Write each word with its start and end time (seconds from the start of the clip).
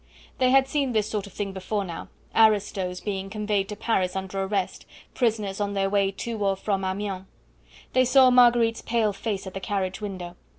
They 0.39 0.49
had 0.49 0.67
seen 0.67 0.93
this 0.93 1.07
sort 1.07 1.27
of 1.27 1.33
thing 1.33 1.53
before 1.53 1.85
now 1.85 2.07
aristos 2.35 3.01
being 3.01 3.29
conveyed 3.29 3.69
to 3.69 3.75
Paris 3.75 4.15
under 4.15 4.41
arrest, 4.41 4.87
prisoners 5.13 5.61
on 5.61 5.75
their 5.75 5.91
way 5.91 6.09
to 6.11 6.43
or 6.43 6.55
from 6.55 6.83
Amiens. 6.83 7.27
They 7.93 8.05
saw 8.05 8.31
Marguerite's 8.31 8.81
pale 8.81 9.13
face 9.13 9.45
at 9.45 9.53
the 9.53 9.59
carriage 9.59 10.01
window. 10.01 10.37